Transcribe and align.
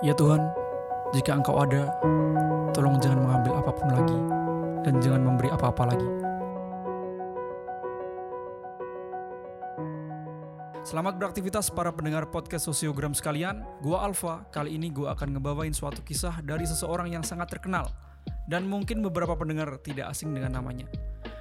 Ya 0.00 0.16
Tuhan, 0.16 0.40
jika 1.12 1.36
Engkau 1.36 1.60
ada, 1.60 1.92
tolong 2.72 2.96
jangan 3.04 3.20
mengambil 3.20 3.60
apa 3.60 3.68
pun 3.68 3.88
lagi 3.92 4.18
dan 4.80 4.96
jangan 4.96 5.28
memberi 5.28 5.52
apa-apa 5.52 5.92
lagi. 5.92 6.08
Selamat 10.88 11.20
beraktivitas 11.20 11.68
para 11.68 11.92
pendengar 11.92 12.32
podcast 12.32 12.72
Sosiogram 12.72 13.12
sekalian. 13.12 13.60
Gua 13.84 14.00
Alfa. 14.08 14.48
Kali 14.48 14.80
ini 14.80 14.88
gua 14.88 15.12
akan 15.12 15.36
ngebawain 15.36 15.76
suatu 15.76 16.00
kisah 16.00 16.40
dari 16.40 16.64
seseorang 16.64 17.12
yang 17.12 17.20
sangat 17.20 17.60
terkenal 17.60 17.92
dan 18.48 18.64
mungkin 18.64 19.04
beberapa 19.04 19.36
pendengar 19.36 19.84
tidak 19.84 20.16
asing 20.16 20.32
dengan 20.32 20.56
namanya. 20.64 20.88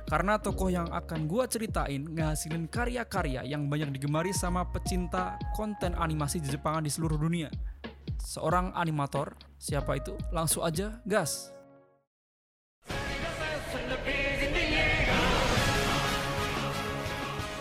Karena 0.04 0.36
tokoh 0.36 0.68
yang 0.68 0.92
akan 0.92 1.32
gua 1.32 1.48
ceritain 1.48 2.04
ngehasilin 2.04 2.68
karya-karya 2.68 3.40
yang 3.48 3.72
banyak 3.72 3.96
digemari 3.96 4.36
sama 4.36 4.68
pecinta 4.68 5.40
konten 5.56 5.96
animasi 5.96 6.44
di 6.44 6.52
Jepangan 6.52 6.84
di 6.84 6.92
seluruh 6.92 7.16
dunia 7.16 7.48
seorang 8.22 8.76
animator. 8.76 9.36
Siapa 9.60 9.98
itu? 10.00 10.16
Langsung 10.32 10.64
aja 10.64 11.00
gas. 11.04 11.52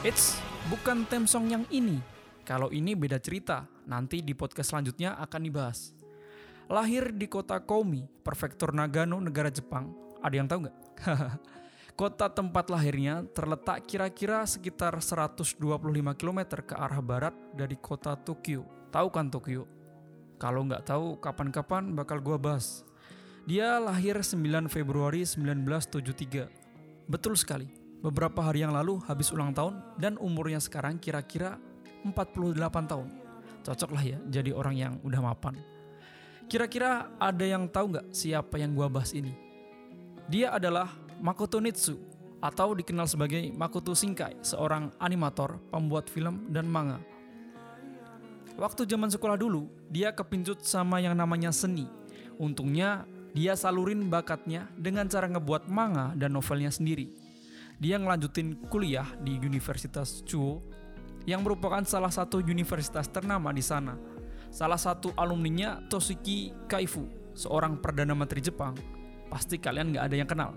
It's 0.07 0.39
bukan 0.71 1.03
theme 1.11 1.27
song 1.27 1.51
yang 1.51 1.67
ini. 1.75 1.99
Kalau 2.47 2.71
ini 2.71 2.95
beda 2.95 3.19
cerita, 3.21 3.67
nanti 3.85 4.23
di 4.23 4.33
podcast 4.33 4.73
selanjutnya 4.73 5.19
akan 5.21 5.41
dibahas. 5.43 5.93
Lahir 6.71 7.13
di 7.13 7.27
kota 7.29 7.61
Komi, 7.61 8.07
prefektur 8.23 8.73
Nagano, 8.73 9.21
negara 9.21 9.53
Jepang. 9.53 9.93
Ada 10.23 10.35
yang 10.37 10.49
tahu 10.49 10.65
nggak? 10.65 10.77
Kota 11.99 12.31
tempat 12.31 12.71
lahirnya 12.71 13.27
terletak 13.35 13.83
kira-kira 13.91 14.47
sekitar 14.47 14.95
125 15.03 15.59
km 16.15 16.41
ke 16.63 16.79
arah 16.79 17.03
barat 17.03 17.35
dari 17.59 17.75
kota 17.75 18.15
Tokyo. 18.15 18.63
Tahu 18.95 19.11
kan 19.11 19.27
Tokyo? 19.27 19.67
Kalau 20.39 20.63
nggak 20.63 20.87
tahu 20.87 21.19
kapan-kapan 21.19 21.99
bakal 21.99 22.23
gua 22.23 22.39
bahas. 22.39 22.87
Dia 23.43 23.83
lahir 23.83 24.15
9 24.23 24.71
Februari 24.71 25.27
1973. 25.27 26.47
Betul 27.11 27.35
sekali. 27.35 27.67
Beberapa 27.99 28.47
hari 28.47 28.63
yang 28.63 28.71
lalu 28.71 29.03
habis 29.11 29.35
ulang 29.35 29.51
tahun 29.51 29.83
dan 29.99 30.15
umurnya 30.23 30.63
sekarang 30.63 31.03
kira-kira 31.03 31.59
48 32.07 32.55
tahun. 32.87 33.09
Cocok 33.67 33.91
lah 33.91 34.05
ya 34.07 34.19
jadi 34.31 34.55
orang 34.55 34.75
yang 34.79 34.93
udah 35.03 35.19
mapan. 35.19 35.59
Kira-kira 36.47 37.11
ada 37.19 37.43
yang 37.43 37.67
tahu 37.67 37.99
nggak 37.99 38.15
siapa 38.15 38.63
yang 38.63 38.79
gua 38.79 38.87
bahas 38.87 39.11
ini? 39.11 39.35
Dia 40.31 40.55
adalah 40.55 40.95
Makoto 41.19 41.59
Nitsu 41.59 41.99
atau 42.39 42.79
dikenal 42.79 43.11
sebagai 43.11 43.51
Makoto 43.51 43.91
Shinkai, 43.91 44.39
seorang 44.47 44.95
animator, 45.03 45.59
pembuat 45.75 46.07
film 46.07 46.47
dan 46.55 46.71
manga. 46.71 47.03
Waktu 48.59 48.91
zaman 48.91 49.07
sekolah 49.07 49.39
dulu, 49.39 49.71
dia 49.87 50.11
kepincut 50.11 50.67
sama 50.67 50.99
yang 50.99 51.15
namanya 51.15 51.55
seni. 51.55 51.87
Untungnya, 52.43 53.07
dia 53.31 53.55
salurin 53.55 54.11
bakatnya 54.11 54.67
dengan 54.75 55.07
cara 55.07 55.31
ngebuat 55.31 55.71
manga 55.71 56.11
dan 56.19 56.35
novelnya 56.35 56.75
sendiri. 56.75 57.07
Dia 57.79 58.03
ngelanjutin 58.03 58.67
kuliah 58.67 59.07
di 59.23 59.39
Universitas 59.39 60.27
Chuo 60.27 60.59
yang 61.23 61.47
merupakan 61.47 61.87
salah 61.87 62.11
satu 62.11 62.43
universitas 62.43 63.07
ternama 63.07 63.55
di 63.55 63.63
sana. 63.63 63.95
Salah 64.51 64.81
satu 64.81 65.15
alumninya 65.15 65.79
Toshiki 65.87 66.51
Kaifu, 66.67 67.07
seorang 67.39 67.79
perdana 67.79 68.11
menteri 68.19 68.43
Jepang. 68.43 68.75
Pasti 69.31 69.63
kalian 69.63 69.95
nggak 69.95 70.05
ada 70.11 70.17
yang 70.19 70.27
kenal. 70.27 70.51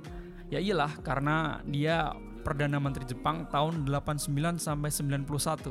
Ya 0.49 0.57
iyalah 0.57 0.97
karena 1.05 1.61
dia 1.69 2.17
perdana 2.41 2.81
menteri 2.81 3.05
Jepang 3.05 3.45
tahun 3.45 3.85
89 3.85 4.57
sampai 4.57 4.89
91. 4.89 5.22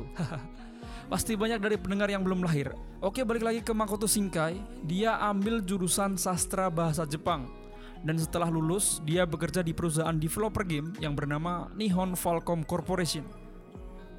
Pasti 1.11 1.35
banyak 1.35 1.59
dari 1.59 1.75
pendengar 1.75 2.07
yang 2.07 2.23
belum 2.23 2.39
lahir. 2.47 2.71
Oke, 3.03 3.27
balik 3.27 3.43
lagi 3.43 3.59
ke 3.59 3.75
Makoto 3.75 4.07
Shinkai. 4.07 4.55
Dia 4.87 5.19
ambil 5.19 5.59
jurusan 5.59 6.15
sastra 6.15 6.71
bahasa 6.71 7.03
Jepang. 7.03 7.51
Dan 7.99 8.15
setelah 8.15 8.47
lulus, 8.47 9.03
dia 9.03 9.27
bekerja 9.27 9.59
di 9.59 9.75
perusahaan 9.75 10.15
developer 10.15 10.63
game 10.63 10.95
yang 11.03 11.11
bernama 11.11 11.67
Nihon 11.75 12.15
Falcom 12.15 12.63
Corporation. 12.63 13.27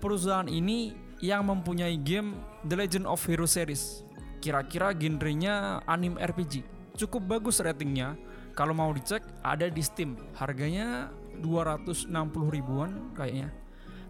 Perusahaan 0.04 0.44
ini 0.44 0.92
yang 1.24 1.48
mempunyai 1.48 1.96
game 1.96 2.36
The 2.68 2.76
Legend 2.76 3.08
of 3.08 3.24
Hero 3.24 3.48
series. 3.48 4.04
Kira-kira 4.44 4.92
genrenya 4.92 5.80
anime 5.88 6.20
RPG. 6.20 6.60
Cukup 7.00 7.24
bagus 7.24 7.64
ratingnya. 7.64 8.20
Kalau 8.52 8.76
mau 8.76 8.92
dicek 8.92 9.24
ada 9.40 9.64
di 9.64 9.80
Steam. 9.80 10.20
Harganya 10.36 11.08
260 11.40 12.12
ribuan 12.52 13.16
kayaknya. 13.16 13.48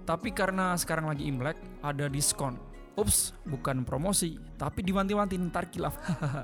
Tapi 0.02 0.34
karena 0.34 0.74
sekarang 0.74 1.06
lagi 1.06 1.30
Imlek, 1.30 1.54
ada 1.78 2.10
diskon. 2.10 2.71
Ups, 2.92 3.32
bukan 3.48 3.88
promosi, 3.88 4.36
tapi 4.60 4.84
diwanti-wanti 4.84 5.40
ntar 5.48 5.72
kilaf. 5.72 5.96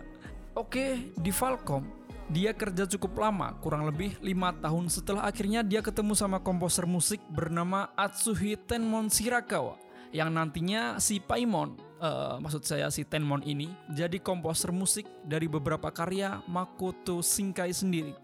Oke, 0.63 1.13
di 1.15 1.29
Falcom, 1.29 1.85
dia 2.29 2.53
kerja 2.57 2.85
cukup 2.85 3.25
lama, 3.25 3.57
kurang 3.61 3.89
lebih 3.89 4.17
lima 4.21 4.53
tahun 4.57 4.93
setelah 4.93 5.25
akhirnya 5.25 5.65
dia 5.65 5.81
ketemu 5.81 6.13
sama 6.13 6.41
komposer 6.41 6.85
musik 6.85 7.21
bernama 7.33 7.89
Atsuhi 7.97 8.57
Tenmon 8.57 9.09
Shirakawa. 9.09 9.81
Yang 10.13 10.31
nantinya 10.33 10.97
si 11.01 11.21
Paimon, 11.21 11.77
uh, 12.01 12.41
maksud 12.41 12.65
saya 12.65 12.89
si 12.89 13.05
Tenmon 13.05 13.45
ini, 13.45 13.69
jadi 13.93 14.17
komposer 14.17 14.73
musik 14.73 15.05
dari 15.25 15.49
beberapa 15.49 15.93
karya 15.93 16.41
Makoto 16.49 17.21
Shinkai 17.21 17.77
sendiri. 17.77 18.17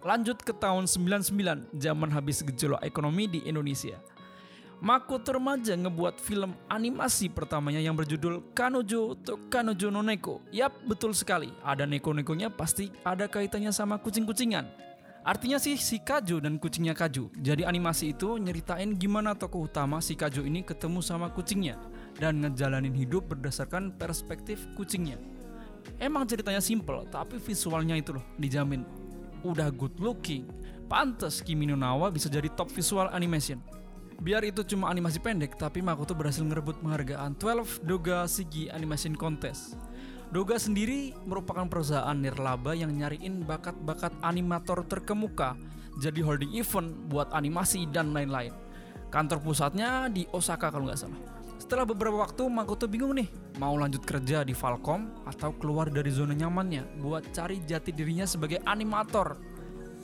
Lanjut 0.00 0.40
ke 0.40 0.56
tahun 0.56 0.88
99, 0.88 1.76
zaman 1.76 2.08
habis 2.12 2.40
gejolak 2.40 2.80
ekonomi 2.80 3.28
di 3.28 3.40
Indonesia. 3.44 4.00
Makoto 4.80 5.36
remaja 5.36 5.76
ngebuat 5.76 6.24
film 6.24 6.56
animasi 6.72 7.28
pertamanya 7.28 7.84
yang 7.84 7.92
berjudul 7.92 8.56
Kanojo 8.56 9.12
to 9.20 9.36
Kanojo 9.52 9.92
no 9.92 10.00
Neko. 10.00 10.40
Yap, 10.56 10.72
betul 10.88 11.12
sekali. 11.12 11.52
Ada 11.60 11.84
neko-nekonya 11.84 12.48
pasti 12.48 12.88
ada 13.04 13.28
kaitannya 13.28 13.76
sama 13.76 14.00
kucing-kucingan. 14.00 14.64
Artinya 15.20 15.60
sih 15.60 15.76
si 15.76 16.00
Kaju 16.00 16.40
dan 16.40 16.56
kucingnya 16.56 16.96
Kaju. 16.96 17.28
Jadi 17.44 17.68
animasi 17.68 18.16
itu 18.16 18.40
nyeritain 18.40 18.96
gimana 18.96 19.36
tokoh 19.36 19.68
utama 19.68 20.00
si 20.00 20.16
Kaju 20.16 20.48
ini 20.48 20.64
ketemu 20.64 21.04
sama 21.04 21.28
kucingnya 21.28 21.76
dan 22.16 22.40
ngejalanin 22.40 22.96
hidup 22.96 23.28
berdasarkan 23.28 23.92
perspektif 24.00 24.64
kucingnya. 24.80 25.20
Emang 26.00 26.24
ceritanya 26.24 26.64
simple, 26.64 27.04
tapi 27.12 27.36
visualnya 27.36 28.00
itu 28.00 28.16
loh 28.16 28.24
dijamin. 28.40 28.88
Udah 29.44 29.68
good 29.68 29.92
looking, 30.00 30.48
pantas 30.88 31.44
Kimi 31.44 31.68
no 31.68 31.76
Nawa 31.76 32.08
bisa 32.08 32.32
jadi 32.32 32.48
top 32.56 32.72
visual 32.72 33.12
animation. 33.12 33.60
Biar 34.20 34.44
itu 34.44 34.60
cuma 34.68 34.92
animasi 34.92 35.16
pendek, 35.16 35.56
tapi 35.56 35.80
Makoto 35.80 36.12
berhasil 36.12 36.44
ngerebut 36.44 36.84
penghargaan 36.84 37.40
12 37.40 37.80
Doga 37.88 38.28
Sigi 38.28 38.68
Animation 38.68 39.16
Contest. 39.16 39.80
Doga 40.28 40.60
sendiri 40.60 41.16
merupakan 41.24 41.64
perusahaan 41.64 42.12
nirlaba 42.12 42.76
yang 42.76 42.92
nyariin 42.92 43.48
bakat-bakat 43.48 44.12
animator 44.20 44.84
terkemuka, 44.84 45.56
jadi 46.04 46.20
holding 46.20 46.52
event 46.52 46.92
buat 47.08 47.32
animasi 47.32 47.88
dan 47.88 48.12
lain-lain. 48.12 48.52
Kantor 49.08 49.40
pusatnya 49.40 50.12
di 50.12 50.28
Osaka 50.36 50.68
kalau 50.68 50.92
nggak 50.92 51.00
salah. 51.00 51.16
Setelah 51.56 51.88
beberapa 51.88 52.20
waktu, 52.20 52.44
Makoto 52.44 52.84
bingung 52.92 53.16
nih, 53.16 53.32
mau 53.56 53.72
lanjut 53.80 54.04
kerja 54.04 54.44
di 54.44 54.52
Falcom 54.52 55.24
atau 55.24 55.56
keluar 55.56 55.88
dari 55.88 56.12
zona 56.12 56.36
nyamannya 56.36 57.00
buat 57.00 57.24
cari 57.32 57.64
jati 57.64 57.88
dirinya 57.88 58.28
sebagai 58.28 58.60
animator. 58.68 59.40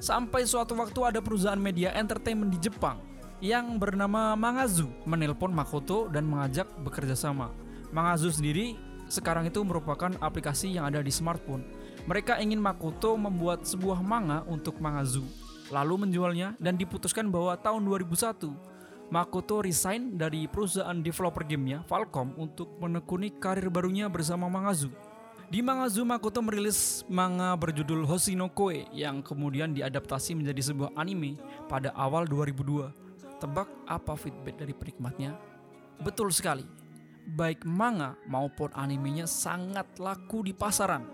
Sampai 0.00 0.48
suatu 0.48 0.72
waktu 0.72 1.00
ada 1.04 1.20
perusahaan 1.20 1.60
media 1.60 1.92
entertainment 1.92 2.48
di 2.48 2.64
Jepang 2.64 3.15
yang 3.44 3.76
bernama 3.76 4.32
Mangazu 4.32 4.88
menelpon 5.04 5.52
Makoto 5.52 6.08
dan 6.08 6.24
mengajak 6.24 6.68
bekerja 6.80 7.12
sama. 7.12 7.52
Mangazu 7.92 8.32
sendiri 8.32 8.76
sekarang 9.06 9.46
itu 9.46 9.62
merupakan 9.62 10.10
aplikasi 10.18 10.74
yang 10.74 10.88
ada 10.88 11.04
di 11.04 11.12
smartphone. 11.12 11.62
Mereka 12.06 12.38
ingin 12.42 12.58
Makoto 12.62 13.14
membuat 13.18 13.66
sebuah 13.66 14.00
manga 14.02 14.42
untuk 14.46 14.78
Mangazu, 14.78 15.26
lalu 15.70 16.06
menjualnya 16.06 16.54
dan 16.58 16.78
diputuskan 16.78 17.28
bahwa 17.30 17.54
tahun 17.58 17.82
2001 17.82 18.76
Makoto 19.06 19.62
resign 19.62 20.18
dari 20.18 20.50
perusahaan 20.50 20.98
developer 20.98 21.46
gamenya 21.46 21.86
Falcom 21.86 22.34
untuk 22.34 22.74
menekuni 22.82 23.30
karir 23.38 23.70
barunya 23.70 24.10
bersama 24.10 24.50
Mangazu. 24.50 24.90
Di 25.46 25.62
Mangazu, 25.62 26.02
Makoto 26.02 26.42
merilis 26.42 27.06
manga 27.06 27.54
berjudul 27.54 28.02
Hoshino 28.02 28.50
Koe 28.50 28.82
yang 28.90 29.22
kemudian 29.22 29.70
diadaptasi 29.70 30.34
menjadi 30.34 30.74
sebuah 30.74 30.98
anime 30.98 31.38
pada 31.70 31.94
awal 31.94 32.26
2002. 32.26 33.05
Tebak 33.36 33.68
apa 33.84 34.16
feedback 34.16 34.56
dari 34.56 34.72
penikmatnya? 34.72 35.36
Betul 36.00 36.32
sekali. 36.32 36.64
Baik 37.26 37.66
manga 37.68 38.16
maupun 38.30 38.72
animenya 38.72 39.28
sangat 39.28 39.98
laku 40.00 40.46
di 40.46 40.56
pasaran. 40.56 41.04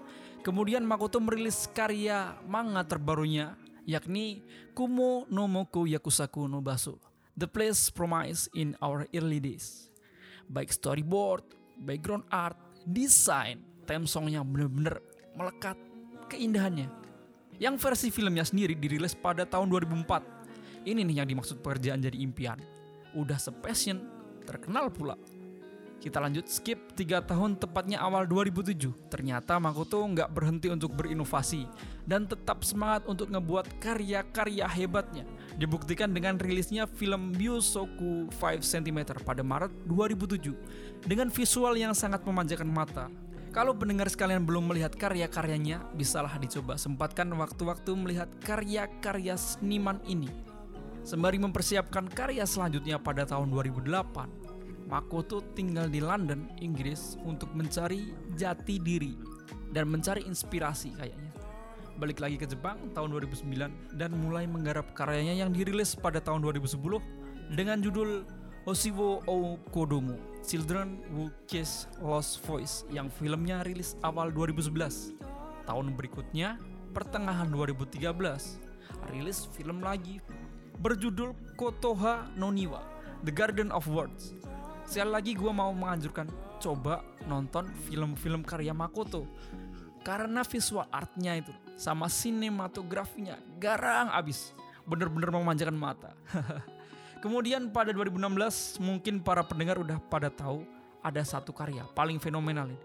Kemudian 0.42 0.82
Makoto 0.86 1.22
merilis 1.22 1.70
karya 1.70 2.36
manga 2.46 2.82
terbarunya 2.86 3.54
yakni 3.86 4.42
Kumo 4.74 5.26
no 5.30 5.46
Moku 5.50 5.86
Yakusaku 5.86 6.46
no 6.46 6.62
Baso. 6.62 6.98
The 7.32 7.48
Place 7.48 7.88
Promise 7.88 8.52
in 8.52 8.76
Our 8.78 9.08
Early 9.08 9.40
Days. 9.40 9.88
Baik 10.52 10.68
storyboard, 10.68 11.48
background 11.80 12.28
art, 12.28 12.60
desain, 12.84 13.64
theme 13.88 14.04
songnya 14.04 14.44
bener-bener 14.44 15.00
melekat 15.32 15.80
keindahannya. 16.28 16.92
Yang 17.56 17.74
versi 17.80 18.08
filmnya 18.12 18.44
sendiri 18.44 18.76
dirilis 18.76 19.16
pada 19.16 19.48
tahun 19.48 19.70
2004 19.70 20.41
ini 20.84 21.06
nih 21.06 21.22
yang 21.22 21.28
dimaksud 21.28 21.62
pekerjaan 21.62 22.02
jadi 22.02 22.18
impian. 22.18 22.58
Udah 23.14 23.38
sepassion, 23.38 24.02
terkenal 24.44 24.90
pula. 24.90 25.14
Kita 26.02 26.18
lanjut 26.18 26.50
skip 26.50 26.98
3 26.98 27.22
tahun 27.22 27.62
tepatnya 27.62 28.02
awal 28.02 28.26
2007. 28.26 28.90
Ternyata 29.06 29.62
Makoto 29.62 30.02
nggak 30.02 30.34
berhenti 30.34 30.66
untuk 30.66 30.98
berinovasi 30.98 31.62
dan 32.02 32.26
tetap 32.26 32.66
semangat 32.66 33.06
untuk 33.06 33.30
ngebuat 33.30 33.78
karya-karya 33.78 34.66
hebatnya. 34.66 35.22
Dibuktikan 35.54 36.10
dengan 36.10 36.42
rilisnya 36.42 36.90
film 36.90 37.30
Biosoku 37.30 38.26
5 38.34 38.66
cm 38.66 39.22
pada 39.22 39.46
Maret 39.46 39.70
2007 39.86 41.06
dengan 41.06 41.30
visual 41.30 41.78
yang 41.78 41.94
sangat 41.94 42.26
memanjakan 42.26 42.66
mata. 42.66 43.06
Kalau 43.54 43.70
pendengar 43.70 44.10
sekalian 44.10 44.42
belum 44.42 44.74
melihat 44.74 44.98
karya-karyanya, 44.98 45.86
bisalah 45.94 46.34
dicoba 46.42 46.74
sempatkan 46.74 47.30
waktu-waktu 47.30 47.94
melihat 47.94 48.26
karya-karya 48.42 49.38
seniman 49.38 50.02
ini. 50.10 50.51
Sembari 51.02 51.34
mempersiapkan 51.42 52.06
karya 52.06 52.46
selanjutnya 52.46 52.94
pada 52.94 53.26
tahun 53.26 53.50
2008, 53.50 54.86
Makoto 54.86 55.42
tinggal 55.58 55.90
di 55.90 55.98
London, 55.98 56.46
Inggris 56.62 57.18
untuk 57.26 57.50
mencari 57.58 58.14
jati 58.38 58.78
diri 58.78 59.18
dan 59.74 59.90
mencari 59.90 60.22
inspirasi 60.22 60.94
kayaknya. 60.94 61.32
Balik 61.98 62.22
lagi 62.22 62.38
ke 62.38 62.46
Jepang 62.46 62.92
tahun 62.94 63.18
2009 63.18 63.98
dan 63.98 64.10
mulai 64.14 64.46
menggarap 64.46 64.94
karyanya 64.94 65.42
yang 65.42 65.50
dirilis 65.50 65.98
pada 65.98 66.22
tahun 66.22 66.44
2010 66.44 66.78
dengan 67.58 67.82
judul 67.82 68.22
Hoshiwo 68.62 69.26
o 69.26 69.58
Kodomo, 69.74 70.14
Children 70.46 71.02
Who 71.10 71.34
Kiss 71.50 71.90
Lost 71.98 72.38
Voice 72.46 72.86
yang 72.94 73.10
filmnya 73.10 73.66
rilis 73.66 73.98
awal 74.06 74.30
2011. 74.30 75.18
Tahun 75.66 75.86
berikutnya, 75.98 76.62
pertengahan 76.94 77.50
2013, 77.50 78.06
rilis 79.10 79.50
film 79.50 79.82
lagi 79.82 80.22
berjudul 80.78 81.34
Kotoha 81.58 82.32
no 82.38 82.48
Niwa, 82.48 82.80
The 83.26 83.32
Garden 83.34 83.68
of 83.74 83.84
Words. 83.90 84.36
Sekali 84.88 85.10
lagi 85.10 85.32
gue 85.32 85.52
mau 85.52 85.70
menganjurkan 85.72 86.28
coba 86.62 87.02
nonton 87.26 87.70
film-film 87.88 88.46
karya 88.46 88.70
Makoto. 88.70 89.26
Karena 90.02 90.42
visual 90.42 90.86
artnya 90.90 91.38
itu 91.38 91.54
sama 91.78 92.10
sinematografinya 92.10 93.38
garang 93.62 94.10
abis. 94.10 94.50
Bener-bener 94.82 95.30
memanjakan 95.30 95.78
mata. 95.78 96.10
Kemudian 97.22 97.70
pada 97.70 97.94
2016 97.94 98.82
mungkin 98.82 99.22
para 99.22 99.46
pendengar 99.46 99.78
udah 99.78 100.02
pada 100.10 100.26
tahu 100.26 100.66
ada 101.06 101.22
satu 101.22 101.54
karya 101.54 101.86
paling 101.94 102.18
fenomenal 102.18 102.66
ini. 102.66 102.82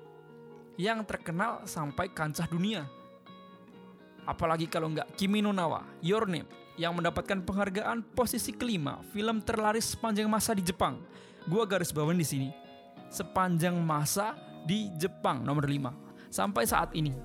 Yang 0.77 1.09
terkenal 1.09 1.65
sampai 1.65 2.13
kancah 2.13 2.45
dunia 2.45 2.85
apalagi 4.27 4.67
kalau 4.67 4.91
nggak 4.91 5.15
Kimi 5.15 5.39
no 5.39 5.55
Nawa 5.55 5.87
Your 6.03 6.27
Name 6.27 6.45
yang 6.75 6.93
mendapatkan 6.93 7.41
penghargaan 7.41 8.05
posisi 8.13 8.53
kelima 8.53 9.01
film 9.15 9.41
terlaris 9.41 9.97
sepanjang 9.97 10.29
masa 10.29 10.53
di 10.53 10.61
Jepang 10.61 11.01
Gua 11.47 11.63
garis 11.63 11.95
bawain 11.95 12.19
di 12.19 12.27
sini. 12.27 12.49
Sepanjang 13.07 13.79
masa 13.79 14.35
di 14.67 14.91
Jepang 14.99 15.47
nomor 15.47 15.63
5 15.63 15.95
sampai 16.27 16.67
saat 16.67 16.91
ini. 16.91 17.15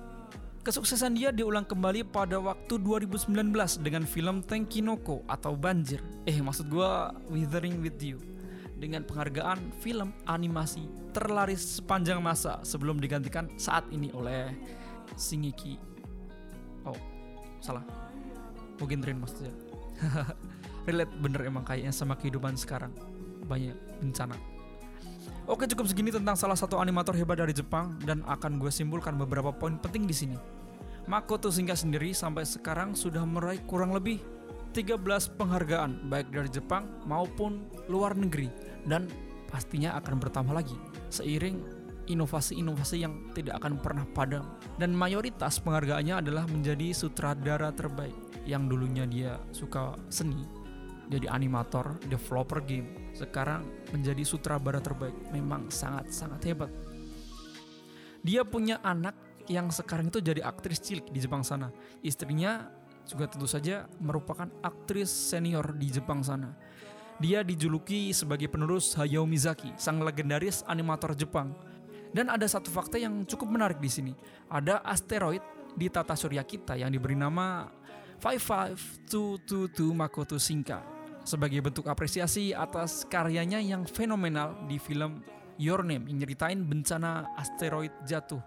Kesuksesan 0.63 1.19
dia 1.19 1.35
diulang 1.35 1.67
kembali 1.67 2.07
pada 2.07 2.39
waktu 2.39 2.79
2019 2.79 3.35
dengan 3.83 4.07
film 4.07 4.39
Tenkinoko 4.39 5.27
atau 5.27 5.59
Banjir. 5.59 5.99
Eh 6.23 6.39
maksud 6.39 6.71
gua 6.71 7.11
Withering 7.27 7.83
With 7.83 7.99
You 7.99 8.23
dengan 8.79 9.03
penghargaan 9.03 9.75
film 9.83 10.15
animasi 10.23 10.87
terlaris 11.11 11.83
sepanjang 11.83 12.23
masa 12.23 12.63
sebelum 12.63 13.03
digantikan 13.03 13.51
saat 13.59 13.83
ini 13.91 14.07
oleh 14.15 14.55
Shingeki. 15.19 15.92
Oh, 16.83 16.97
salah. 17.63 17.83
Mungkin 18.79 18.99
Train 18.99 19.19
maksudnya. 19.19 19.53
Relate 20.87 21.13
bener 21.23 21.41
emang 21.47 21.63
kayaknya 21.63 21.95
sama 21.95 22.19
kehidupan 22.19 22.59
sekarang 22.59 22.91
banyak 23.47 23.75
bencana. 24.03 24.35
Oke 25.47 25.67
cukup 25.67 25.87
segini 25.87 26.11
tentang 26.11 26.39
salah 26.39 26.55
satu 26.55 26.79
animator 26.79 27.15
hebat 27.15 27.39
dari 27.39 27.51
Jepang 27.51 27.99
dan 28.07 28.23
akan 28.27 28.59
gue 28.59 28.71
simpulkan 28.71 29.15
beberapa 29.19 29.51
poin 29.51 29.75
penting 29.79 30.07
di 30.07 30.15
sini. 30.15 30.37
Makoto 31.03 31.51
Shinka 31.51 31.75
sendiri 31.75 32.15
sampai 32.15 32.47
sekarang 32.47 32.95
sudah 32.95 33.27
meraih 33.27 33.59
kurang 33.67 33.91
lebih 33.91 34.23
13 34.71 35.03
penghargaan 35.35 36.07
baik 36.07 36.31
dari 36.31 36.47
Jepang 36.47 36.87
maupun 37.03 37.67
luar 37.91 38.15
negeri 38.15 38.47
dan 38.87 39.11
pastinya 39.51 39.99
akan 39.99 40.15
bertambah 40.17 40.55
lagi 40.55 40.79
seiring 41.11 41.59
inovasi-inovasi 42.07 42.97
yang 43.03 43.31
tidak 43.31 43.63
akan 43.63 43.79
pernah 43.79 44.03
padam 44.03 44.59
dan 44.75 44.91
mayoritas 44.91 45.59
penghargaannya 45.63 46.19
adalah 46.19 46.43
menjadi 46.49 46.91
sutradara 46.91 47.71
terbaik 47.71 48.15
yang 48.43 48.67
dulunya 48.67 49.07
dia 49.07 49.39
suka 49.55 49.95
seni 50.11 50.63
jadi 51.11 51.27
animator, 51.27 51.99
developer 52.07 52.63
game, 52.63 53.11
sekarang 53.11 53.67
menjadi 53.91 54.23
sutradara 54.23 54.79
terbaik. 54.79 55.13
Memang 55.35 55.67
sangat-sangat 55.67 56.41
hebat. 56.47 56.71
Dia 58.23 58.47
punya 58.47 58.79
anak 58.81 59.13
yang 59.51 59.67
sekarang 59.67 60.07
itu 60.07 60.23
jadi 60.23 60.39
aktris 60.47 60.79
cilik 60.79 61.11
di 61.11 61.19
Jepang 61.19 61.43
sana. 61.43 61.69
Istrinya 61.99 62.71
juga 63.03 63.27
tentu 63.27 63.45
saja 63.45 63.83
merupakan 63.99 64.47
aktris 64.63 65.11
senior 65.11 65.75
di 65.75 65.91
Jepang 65.91 66.23
sana. 66.23 66.55
Dia 67.19 67.43
dijuluki 67.43 68.09
sebagai 68.15 68.47
penerus 68.47 68.95
Hayao 68.95 69.27
Mizaki, 69.27 69.69
sang 69.77 70.01
legendaris 70.01 70.63
animator 70.65 71.13
Jepang. 71.13 71.53
Dan 72.13 72.29
ada 72.29 72.45
satu 72.45 72.69
fakta 72.69 73.01
yang 73.01 73.25
cukup 73.25 73.49
menarik 73.49 73.81
di 73.81 73.89
sini. 73.89 74.13
Ada 74.47 74.85
asteroid 74.85 75.41
di 75.73 75.89
tata 75.89 76.13
surya 76.13 76.45
kita 76.45 76.77
yang 76.77 76.93
diberi 76.93 77.17
nama 77.17 77.65
55222 78.21 79.91
Makoto 79.91 80.37
Shinka 80.37 80.79
sebagai 81.23 81.63
bentuk 81.63 81.87
apresiasi 81.89 82.53
atas 82.53 83.07
karyanya 83.07 83.57
yang 83.57 83.87
fenomenal 83.87 84.53
di 84.67 84.77
film 84.77 85.23
Your 85.55 85.81
Name 85.81 86.05
yang 86.11 86.21
nyeritain 86.21 86.61
bencana 86.61 87.33
asteroid 87.39 87.91
jatuh. 88.05 88.43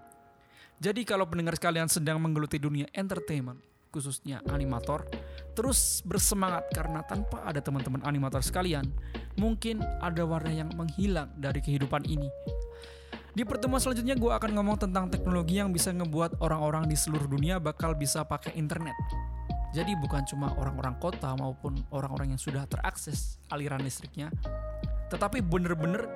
Jadi 0.76 1.08
kalau 1.08 1.24
pendengar 1.24 1.56
sekalian 1.56 1.88
sedang 1.88 2.20
menggeluti 2.20 2.60
dunia 2.60 2.84
entertainment, 2.92 3.64
khususnya 3.88 4.44
animator, 4.52 5.08
terus 5.56 6.04
bersemangat 6.04 6.68
karena 6.76 7.00
tanpa 7.00 7.40
ada 7.48 7.64
teman-teman 7.64 8.04
animator 8.04 8.44
sekalian, 8.44 8.84
mungkin 9.40 9.80
ada 10.04 10.20
warna 10.28 10.52
yang 10.52 10.68
menghilang 10.76 11.32
dari 11.40 11.64
kehidupan 11.64 12.04
ini. 12.04 12.28
Di 13.36 13.44
pertemuan 13.44 13.76
selanjutnya 13.76 14.16
gue 14.16 14.32
akan 14.32 14.56
ngomong 14.56 14.80
tentang 14.80 15.12
teknologi 15.12 15.60
yang 15.60 15.68
bisa 15.68 15.92
ngebuat 15.92 16.40
orang-orang 16.40 16.88
di 16.88 16.96
seluruh 16.96 17.28
dunia 17.28 17.60
bakal 17.60 17.92
bisa 17.92 18.24
pakai 18.24 18.56
internet. 18.56 18.96
Jadi 19.76 19.92
bukan 19.92 20.24
cuma 20.24 20.56
orang-orang 20.56 20.96
kota 20.96 21.36
maupun 21.36 21.84
orang-orang 21.92 22.32
yang 22.32 22.40
sudah 22.40 22.64
terakses 22.64 23.36
aliran 23.52 23.84
listriknya, 23.84 24.32
tetapi 25.12 25.44
benar-benar 25.44 26.08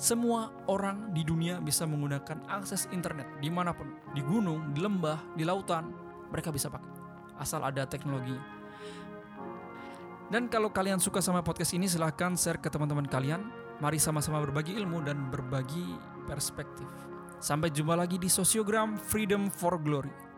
semua 0.00 0.48
orang 0.72 1.12
di 1.12 1.20
dunia 1.20 1.60
bisa 1.60 1.84
menggunakan 1.84 2.48
akses 2.48 2.88
internet 2.96 3.28
di 3.44 3.52
mana 3.52 3.76
pun, 3.76 3.92
di 4.16 4.24
gunung, 4.24 4.72
di 4.72 4.80
lembah, 4.80 5.36
di 5.36 5.44
lautan, 5.44 5.92
mereka 6.32 6.48
bisa 6.48 6.72
pakai. 6.72 6.96
Asal 7.36 7.60
ada 7.60 7.84
teknologi. 7.84 8.32
Dan 10.32 10.48
kalau 10.48 10.72
kalian 10.72 10.96
suka 10.96 11.20
sama 11.20 11.44
podcast 11.44 11.76
ini 11.76 11.84
silahkan 11.92 12.32
share 12.40 12.56
ke 12.56 12.72
teman-teman 12.72 13.04
kalian. 13.04 13.61
Mari 13.78 13.96
sama-sama 14.02 14.42
berbagi 14.42 14.74
ilmu 14.76 15.00
dan 15.06 15.30
berbagi 15.30 15.96
perspektif. 16.26 16.88
Sampai 17.38 17.70
jumpa 17.70 17.94
lagi 17.94 18.18
di 18.18 18.26
Sosiogram 18.26 18.98
Freedom 18.98 19.48
for 19.48 19.78
Glory. 19.80 20.31